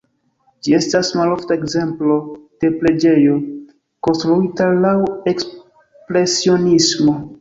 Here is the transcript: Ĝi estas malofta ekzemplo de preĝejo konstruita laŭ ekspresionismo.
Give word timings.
Ĝi 0.67 0.71
estas 0.75 1.11
malofta 1.17 1.53
ekzemplo 1.59 2.15
de 2.65 2.71
preĝejo 2.79 3.37
konstruita 4.09 4.71
laŭ 4.87 4.97
ekspresionismo. 5.35 7.21